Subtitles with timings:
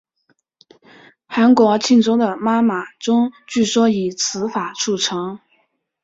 [1.27, 5.39] 韩国庆州的妈妈钟据说以此法铸成。